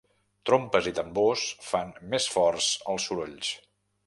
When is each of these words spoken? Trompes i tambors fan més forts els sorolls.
Trompes 0.49 0.87
i 0.91 0.93
tambors 0.99 1.43
fan 1.67 1.93
més 2.15 2.31
forts 2.39 2.71
els 2.97 3.07
sorolls. 3.11 3.55